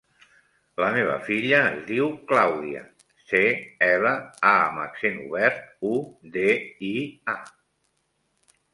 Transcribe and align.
La 0.83 0.87
meva 0.93 1.17
filla 1.27 1.59
es 1.73 1.83
diu 1.89 2.09
Clàudia: 2.31 2.81
ce, 3.33 3.43
ela, 3.91 4.15
a 4.55 4.57
amb 4.65 4.83
accent 4.89 5.23
obert, 5.29 5.63
u, 5.95 5.95
de, 6.41 6.47
i, 6.93 6.95
a. 7.39 7.41